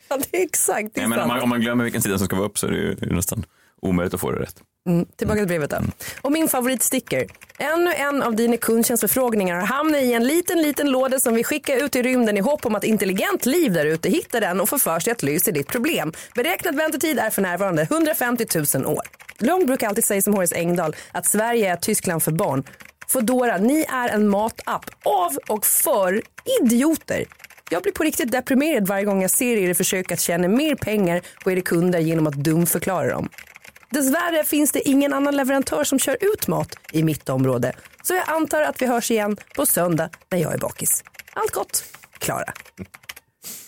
[0.10, 0.94] Ja, det är exakt.
[0.94, 2.58] Det är Nej, men om, man, om man glömmer vilken sida som ska vara upp
[2.58, 3.46] så är det ju det är nästan
[3.82, 4.62] omöjligt att få det rätt.
[4.90, 5.78] Mm, tillbaka till brevet då.
[6.22, 7.28] Och min favoritsticker.
[7.60, 11.86] Ännu en av dina kundtjänstförfrågningar har hamnat i en liten, liten låda som vi skickar
[11.86, 14.78] ut i rymden i hopp om att intelligent liv där ute hittar den och får
[14.78, 16.14] för sig att lösa ditt problem.
[16.36, 19.02] Beräknad väntetid är för närvarande 150 000 år.
[19.40, 22.64] Lång brukar alltid säga som Horace Engdahl att Sverige är Tyskland för barn.
[23.08, 26.22] Fodora, ni är en matapp av och för
[26.62, 27.26] idioter.
[27.70, 31.22] Jag blir på riktigt deprimerad varje gång jag ser er försöka att tjäna mer pengar
[31.44, 33.30] på era kunder genom att dumförklara dem.
[33.90, 37.74] Dessvärre finns det ingen annan leverantör som kör ut mat i mitt område.
[38.04, 41.04] Så jag antar att vi hörs igen på söndag när jag är bakis.
[41.34, 41.84] Allt gott,
[42.18, 42.54] Klara.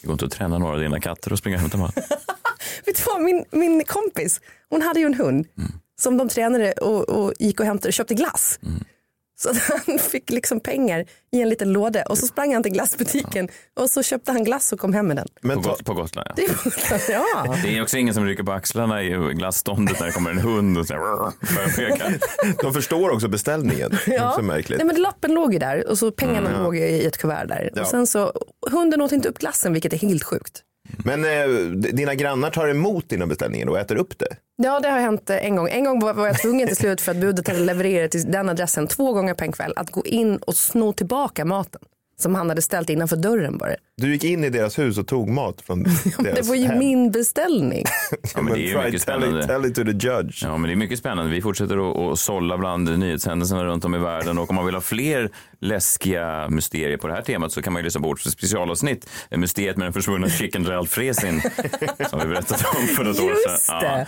[0.02, 1.96] Det går inte att träna några av dina katter och springa och hämta mat.
[2.86, 5.48] Vet du vad, min, min kompis, hon hade ju en hund
[6.02, 8.60] som de tränade och, och gick och hämtade och köpte glass.
[9.42, 12.72] Så att han fick liksom pengar i en liten låda och så sprang han till
[12.72, 13.50] glassbutiken
[13.80, 15.28] och så köpte han glass och kom hem med den.
[15.42, 16.34] På, Men Got- på Gotland, ja.
[16.36, 17.56] Det är, ja.
[17.64, 20.78] Det är också ingen som rycker på axlarna i glasståndet när det kommer en hund
[20.78, 21.02] och så här,
[22.62, 23.98] de förstår också beställningen.
[24.06, 24.78] Det är så märkligt.
[24.80, 27.70] Nej, men lappen låg ju där och så pengarna låg i ett kuvert där.
[27.76, 27.82] Ja.
[27.82, 28.34] Och sen så,
[28.72, 30.62] hunden åt inte upp glassen vilket är helt sjukt.
[30.98, 34.36] Men eh, dina grannar tar emot dina beställningar och äter upp det.
[34.56, 35.70] Ja, det har hänt eh, en gång.
[35.70, 38.50] En gång var var jag tvungen till slut för att budet hade levererat till den
[38.50, 41.82] adressen två gånger på en kväll att gå in och sno tillbaka maten
[42.20, 43.70] som han hade ställt innanför dörren bara.
[43.98, 45.84] Du gick in i deras hus och tog mat från
[46.20, 46.80] deras Det var ju hem.
[46.80, 47.84] min beställning.
[48.36, 49.40] Ja, men det är mycket tell, spännande.
[49.42, 50.44] it, tell it to the judge.
[50.44, 51.32] Ja, men det är mycket spännande.
[51.32, 54.76] Vi fortsätter att, att sålla bland nyhetshändelserna runt om i världen och om man vill
[54.76, 55.30] ha fler
[55.62, 59.10] läskiga mysterier på det här temat så kan man ju lyssna på vårt specialavsnitt.
[59.32, 61.42] Mysteriet med den försvunna chicken Ralph Fresin
[62.10, 63.52] som vi berättade om för något år sedan.
[63.52, 64.08] Just det.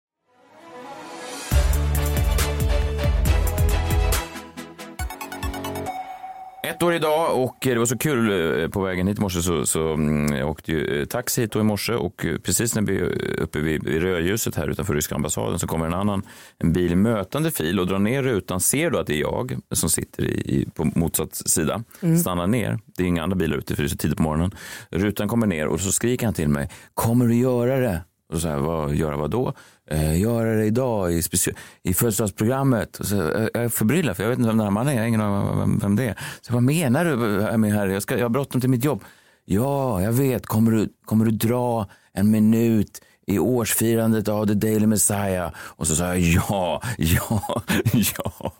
[6.71, 9.65] Ett år idag och det var så kul eh, på vägen hit i morse så,
[9.65, 12.81] så mm, jag åkte ju eh, taxi hit då i morse och eh, precis när
[12.81, 16.23] vi är uppe vid, vid rödljuset här utanför ryska ambassaden så kommer en annan
[16.57, 19.89] en bil mötande fil och drar ner rutan, ser då att det är jag som
[19.89, 21.83] sitter i, på motsatt sida,
[22.21, 22.79] stannar ner.
[22.85, 24.51] Det är inga andra bilar ute för det är så tidigt på morgonen.
[24.89, 28.01] Rutan kommer ner och så skriker han till mig, kommer du göra det?
[28.33, 29.53] Och så här, vad, göra vad då?
[29.91, 32.97] Eh, göra det idag i, speci- i födelsedagsprogrammet.
[32.99, 34.93] Och så, eh, jag är förbryllad för jag vet inte vem den här mannen är.
[34.95, 36.15] Jag har ingen aning om vem, vem det är.
[36.41, 37.93] Så vad menar du eh, min herre?
[37.93, 39.03] Jag, ska, jag har bråttom till mitt jobb.
[39.45, 40.45] Ja, jag vet.
[40.45, 45.51] Kommer du, kommer du dra en minut i årsfirandet av The Daily Messiah?
[45.57, 47.63] Och så sa jag ja, ja,
[48.17, 48.51] ja.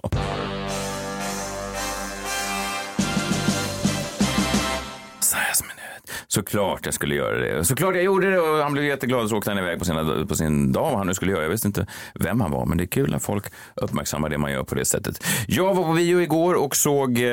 [6.34, 7.66] Såklart jag skulle göra det.
[7.66, 10.26] Såklart jag gjorde det och han blev jätteglad och så åkte han iväg på, sina,
[10.26, 11.44] på sin dag vad han nu skulle göra.
[11.44, 14.52] Jag visste inte vem han var men det är kul när folk uppmärksammar det man
[14.52, 15.24] gör på det sättet.
[15.48, 17.24] Jag var på bio igår och såg eh,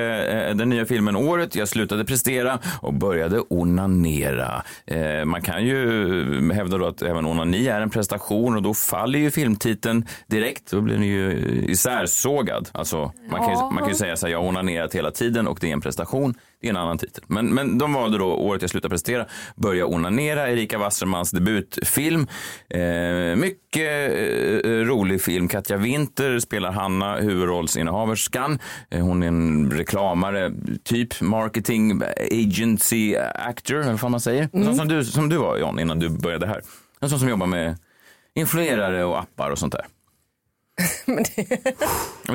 [0.55, 1.55] den nya filmen Året.
[1.55, 4.63] Jag slutade prestera och började onanera.
[4.87, 9.19] Eh, man kan ju hävda då att även onani är en prestation och då faller
[9.19, 10.71] ju filmtiteln direkt.
[10.71, 11.33] Då blir den ju
[11.69, 12.69] isärsågad.
[12.73, 15.49] Alltså, man, kan ju, man kan ju säga så här, jag har onanerat hela tiden
[15.49, 16.35] och det är en prestation.
[16.61, 17.25] Det är en annan titel.
[17.27, 22.27] Men, men de valde då året jag slutade prestera, Börja onanera, Erika Wassermans debutfilm.
[22.71, 24.13] Eh, mycket
[24.65, 25.49] eh, rolig film.
[25.49, 28.59] Katja Winter spelar Hanna, huvudrollsinnehaverskan.
[28.91, 30.53] Eh, hon är en reklamare,
[30.85, 34.49] typ marketing agency actor, eller vad man säger.
[34.53, 34.75] Mm.
[34.75, 36.63] Som, du, som du var John innan du började här.
[37.01, 37.77] En sån som jobbar med
[38.35, 39.87] influerare och appar och sånt där.
[41.07, 41.25] men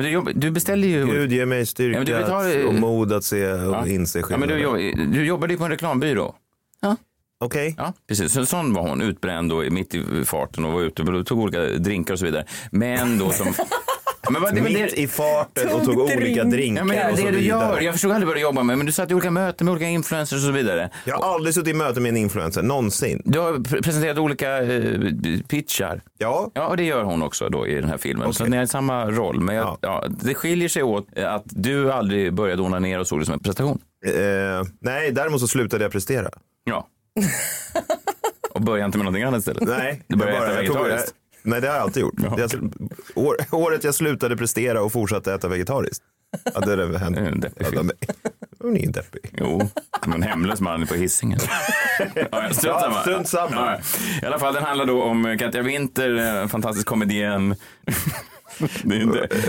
[0.02, 0.10] det...
[0.10, 1.06] du, du beställer ju...
[1.06, 2.66] Gud ge mig styrka ja, tar...
[2.66, 3.86] och mod att se och ja.
[3.86, 4.60] inse skillnaden.
[4.60, 6.34] Ja, men du, du jobbade ju på en reklambyrå.
[6.80, 6.96] Ja.
[7.38, 7.72] Okej.
[7.72, 7.84] Okay.
[7.84, 8.32] Ja, precis.
[8.32, 11.60] Så, sån var hon, utbränd och mitt i farten och var ute och tog olika
[11.62, 12.46] drinkar och så vidare.
[12.70, 13.46] Men då som...
[14.30, 17.30] Men vad, Mitt det, i farten och tog olika drinkar ja, men det, och det
[17.30, 17.80] du gör.
[17.80, 19.86] Jag förstod aldrig vad du jobbar med, men du satt i olika möten med olika
[19.86, 20.90] influencers och så vidare.
[21.04, 23.22] Jag har aldrig suttit i möte med en influencer, någonsin.
[23.24, 25.00] Du har presenterat olika eh,
[25.48, 26.02] pitchar.
[26.18, 26.50] Ja.
[26.54, 28.32] Ja, och det gör hon också då i den här filmen.
[28.32, 29.40] Så ni har samma roll.
[29.40, 29.78] Men jag, ja.
[29.80, 30.04] ja.
[30.08, 33.78] det skiljer sig åt att du aldrig började onanera och såg det som en prestation.
[34.06, 34.12] Eh,
[34.80, 36.30] nej, däremot så slutade jag prestera.
[36.64, 36.88] Ja.
[38.54, 39.62] och började inte med någonting annat istället?
[39.62, 40.02] Nej.
[40.06, 41.14] Du började äta vegetariskt?
[41.44, 42.14] Nej, det har jag alltid gjort.
[42.16, 42.36] Ja.
[42.38, 42.72] Jag,
[43.14, 46.04] år, året jag slutade prestera och fortsatte äta vegetariskt.
[46.54, 47.16] Ja, det är hänt.
[47.16, 47.90] En deppig film.
[48.58, 49.34] Hon är ingen deppig.
[49.38, 49.70] Jo,
[50.02, 51.38] som en hemlös man på Hisingen.
[52.14, 52.94] ja, strunt samma.
[52.94, 53.50] Ja, strunt samma.
[53.56, 53.78] Ja,
[54.22, 56.46] I alla fall, den handlar då om Katja Winter,
[57.22, 57.56] en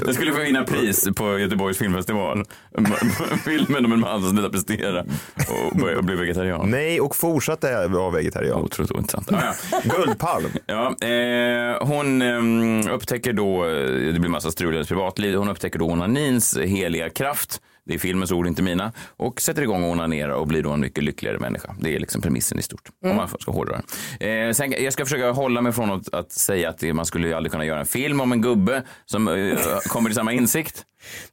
[0.05, 2.45] Den skulle få vinna pris på Göteborgs filmfestival.
[3.45, 4.99] Filmen om en man som slutar prestera
[5.47, 6.69] och börjar bli vegetarian.
[6.69, 8.61] Nej, och fortsatte vara vegetarian.
[8.61, 9.31] Otroligt ointressant.
[9.31, 9.81] Ah, ja.
[9.83, 10.49] Guldpalm.
[10.65, 13.65] Ja, eh, hon eh, upptäcker då,
[14.13, 17.61] det blir massa strul i hennes privatliv, hon upptäcker då onanins heliga kraft.
[17.85, 18.91] Det är filmens ord, inte mina.
[19.17, 21.75] Och sätter igång och onanerar och blir då en mycket lyckligare människa.
[21.79, 22.89] Det är liksom premissen i stort.
[23.03, 23.11] Mm.
[23.11, 23.81] Om man ska hårdra
[24.19, 27.51] eh, sen, Jag ska försöka hålla mig från att, att säga att man skulle aldrig
[27.51, 30.83] kunna göra en film om en gubbe som eh, kommer till samma insikt.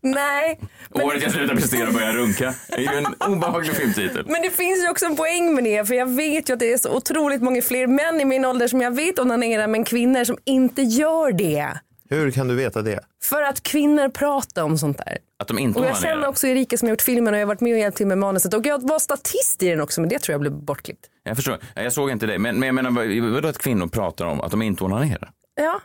[0.00, 0.60] Nej.
[0.88, 1.02] Men...
[1.02, 2.54] Året jag slutar prestera och börjar runka.
[2.68, 4.24] Det är ju en obehaglig filmtitel.
[4.28, 5.84] Men det finns ju också en poäng med det.
[5.84, 8.68] För jag vet ju att det är så otroligt många fler män i min ålder
[8.68, 11.72] som jag vet onanerar men kvinnor som inte gör det.
[12.12, 13.00] Hur kan du veta det?
[13.22, 15.18] För att kvinnor pratar om sånt där.
[15.38, 17.48] Att de inte och jag känner också Erika som har gjort filmen och jag har
[17.48, 18.54] varit med och hjälpt till med manuset.
[18.54, 21.06] Och jag var statist i den också men det tror jag blev bortklippt.
[21.22, 21.58] Jag förstår.
[21.74, 22.38] Jag såg inte det.
[22.38, 25.30] Men, men jag menar vadå att kvinnor pratar om att de inte onanerar?
[25.54, 25.80] Ja.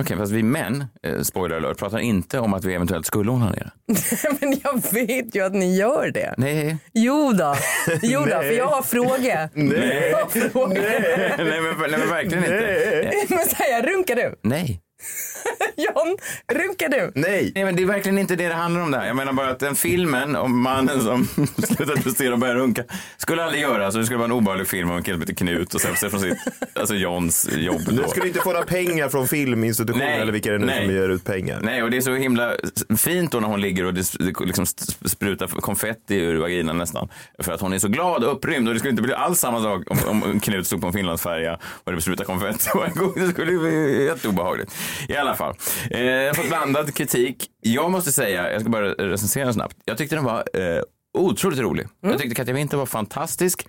[0.00, 3.30] Okej, okay, fast vi män, eh, spoiler alert, pratar inte om att vi eventuellt skulle
[3.30, 3.70] onanera.
[4.40, 6.34] men jag vet ju att ni gör det.
[6.38, 6.78] Nej.
[6.92, 7.56] Jo då,
[8.02, 9.48] jo då för jag har frågor.
[9.54, 10.10] Nej.
[10.10, 10.74] Jag har frågor.
[10.74, 11.34] Nej.
[11.38, 13.34] nej, men, nej men verkligen inte.
[13.34, 14.34] men säger runkar du?
[14.42, 14.82] Nej.
[15.76, 16.16] John,
[16.52, 17.12] runkar du?
[17.14, 17.52] Nej.
[17.54, 19.06] Nej, men det är verkligen inte det det handlar om där.
[19.06, 22.82] Jag menar bara att den filmen om mannen som slutar prestera och börjar runka
[23.16, 23.92] skulle aldrig göra.
[23.92, 26.10] Så det skulle vara en obehaglig film om en kille som heter Knut och sig
[26.10, 26.38] från sitt,
[26.74, 27.80] alltså Johns jobb.
[27.88, 30.84] Du skulle inte få några pengar från filminstitutionen eller vilka det är nu nej.
[30.84, 31.60] som ger ut pengar.
[31.62, 32.56] Nej, och det är så himla
[32.98, 34.66] fint då när hon ligger och det liksom
[35.04, 37.08] sprutar konfetti ur vaginan nästan.
[37.38, 39.62] För att hon är så glad och upprymd och det skulle inte bli alls samma
[39.62, 42.70] sak om, om Knut stod på en Finlandsfärja och det sprutar konfetti.
[43.16, 44.74] Det skulle bli jätteobehagligt.
[45.08, 45.54] I alla fall.
[45.90, 47.46] Eh, jag har fått blandad kritik.
[47.60, 49.76] Jag måste säga, jag ska bara recensera snabbt.
[49.84, 50.82] Jag tyckte den var eh,
[51.18, 51.82] otroligt rolig.
[51.82, 52.12] Mm.
[52.12, 53.66] Jag tyckte Katja Winter var fantastisk.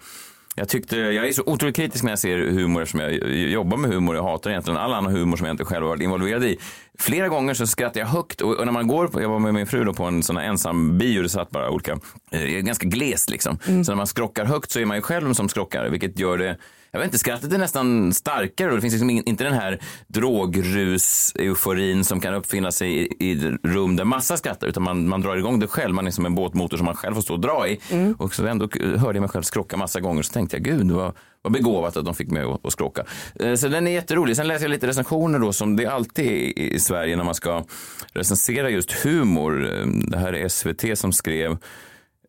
[0.55, 3.91] Jag, tyckte, jag är så otroligt kritisk när jag ser humor eftersom jag jobbar med
[3.91, 4.15] humor.
[4.15, 6.57] Jag hatar egentligen all annan humor som jag inte själv varit involverad i.
[6.99, 9.67] Flera gånger så skrattar jag högt och, när man går, på, jag var med min
[9.67, 11.99] fru då på en sån här ensam bio, det satt bara olika,
[12.31, 13.59] eh, ganska glest liksom.
[13.67, 13.83] Mm.
[13.83, 16.57] Så när man skrockar högt så är man ju själv som skrockar, vilket gör det
[16.91, 22.03] jag vet inte, skrattet är nästan starkare och det finns liksom inte den här drogrus-euforin
[22.03, 25.59] som kan uppfinna sig i, i rum där massa skrattar utan man, man drar igång
[25.59, 25.95] det själv.
[25.95, 27.79] Man är som en båtmotor som man själv får stå och dra i.
[27.91, 28.13] Mm.
[28.13, 31.15] Och så ändå hörde jag mig själv skrocka massa gånger så tänkte jag gud vad,
[31.41, 33.03] vad begåvat att de fick mig att, att skråka.
[33.39, 34.35] Eh, så den är jätterolig.
[34.35, 37.65] Sen läser jag lite recensioner då som det alltid är i Sverige när man ska
[38.13, 39.79] recensera just humor.
[39.79, 41.57] Eh, det här är SVT som skrev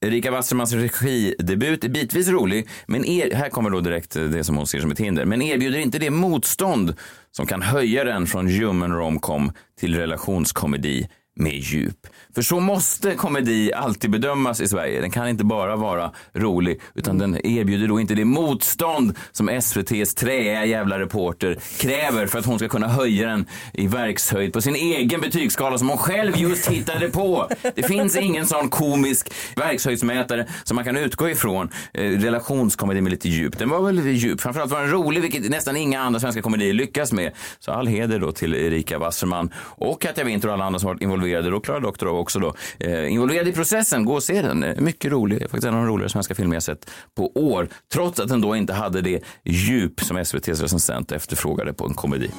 [0.06, 4.56] Erika Wassermans regidebut är bitvis rolig, men er, här kommer då direkt eh, det som
[4.56, 6.94] hon ser som ett hinder, men erbjuder inte det motstånd
[7.30, 12.06] som kan höja den från human romcom till relationskomedi med djup.
[12.34, 15.00] För så måste komedi alltid bedömas i Sverige.
[15.00, 20.14] Den kan inte bara vara rolig, utan den erbjuder då inte det motstånd som SVTs
[20.14, 24.74] träiga jävla reporter kräver för att hon ska kunna höja den i verkshöjd på sin
[24.74, 27.48] egen betygsskala som hon själv just hittade på.
[27.74, 31.68] Det finns ingen sån komisk verkshöjdsmätare som man kan utgå ifrån.
[31.94, 33.58] Eh, relationskomedi med lite djup.
[33.58, 34.40] Den var väl djup.
[34.40, 37.32] Framförallt var den rolig, vilket nästan inga andra svenska komedier lyckas med.
[37.58, 41.02] Så all heder då till Erika Wasserman och Katja Winter och alla andra som varit
[41.02, 41.54] involverade.
[41.54, 42.54] Och Klara Doktorov också då.
[42.78, 44.04] Eh, involverad i processen.
[44.04, 44.62] Gå och se den.
[44.62, 45.40] Eh, mycket rolig.
[45.40, 47.68] Faktiskt en av de roligare svenska filmer jag sett på år.
[47.92, 52.30] Trots att den då inte hade det djup som SVTs recensent efterfrågade på en komedi.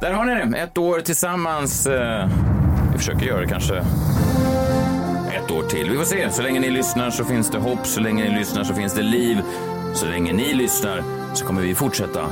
[0.00, 0.58] Där har ni det.
[0.58, 1.86] Ett år tillsammans.
[1.86, 2.28] Eh,
[2.92, 3.76] vi försöker göra det kanske
[5.32, 5.90] ett år till.
[5.90, 6.30] Vi får se.
[6.30, 7.86] Så länge ni lyssnar så finns det hopp.
[7.86, 9.38] Så länge ni lyssnar så finns det liv.
[9.94, 11.02] Så länge ni lyssnar
[11.34, 12.26] så kommer vi fortsätta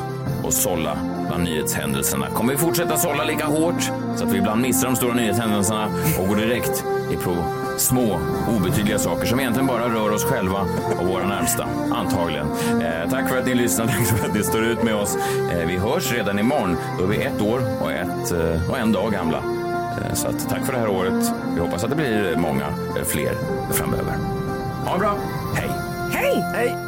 [0.48, 2.26] att sålla bland nyhetshändelserna.
[2.34, 3.82] Kommer vi fortsätta sålla lika hårt
[4.16, 5.88] så att vi ibland missar de stora nyhetshändelserna
[6.20, 7.36] och går direkt i på
[7.76, 8.20] små
[8.56, 10.66] obetydliga saker som egentligen bara rör oss själva
[10.98, 11.66] och våra närmsta.
[11.92, 12.46] Antagligen.
[12.80, 15.16] Eh, tack för att ni lyssnar, tack för att ni står ut med oss.
[15.52, 16.76] Eh, vi hörs redan imorgon.
[16.98, 19.38] Då är vi ett år och, ett, eh, och en dag gamla.
[19.38, 21.32] Eh, Så att, tack för det här året.
[21.54, 23.32] Vi hoppas att det blir många eh, fler
[23.70, 24.14] framöver.
[24.86, 25.16] Ha det bra.
[25.54, 25.70] Hej!
[26.12, 26.44] Hej!
[26.54, 26.87] Hej!